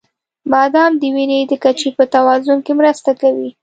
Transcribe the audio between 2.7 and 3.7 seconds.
مرسته کوي.